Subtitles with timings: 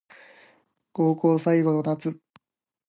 [0.93, 2.19] 高校最後の夏